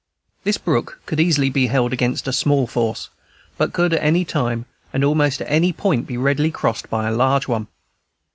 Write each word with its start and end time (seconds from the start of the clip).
This 0.43 0.57
brook 0.57 0.99
could 1.05 1.19
easily 1.19 1.51
be 1.51 1.67
held 1.67 1.93
against 1.93 2.27
a 2.27 2.33
small 2.33 2.65
force, 2.65 3.11
but 3.55 3.71
could 3.71 3.93
at 3.93 4.01
any 4.01 4.25
time 4.25 4.65
and 4.91 5.03
at 5.03 5.05
almost 5.05 5.43
any 5.45 5.71
point 5.71 6.07
be 6.07 6.17
readily 6.17 6.49
crossed 6.49 6.89
by 6.89 7.07
a 7.07 7.11
large 7.15 7.47
one. 7.47 7.67